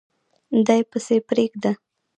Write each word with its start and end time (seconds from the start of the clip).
دی 0.65 0.81
پسي 0.89 1.17
پریږده 1.27 1.71